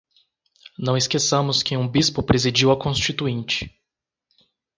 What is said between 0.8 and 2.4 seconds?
esqueçamos que um bispo